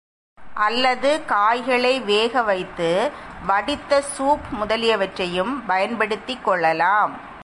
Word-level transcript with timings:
அல்லது 0.53 1.25
காய்களை 1.25 1.99
வேக 1.99 2.41
வைத்து 2.41 3.11
வடித்த 3.45 4.03
சூப் 4.17 4.49
முதலியவற்றையும் 4.51 5.63
பயன்படுத்திக் 5.65 6.43
கொள்ளலாம். 6.43 7.19